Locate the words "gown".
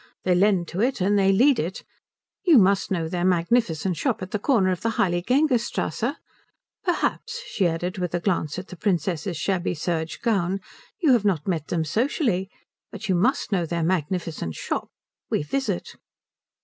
10.21-10.59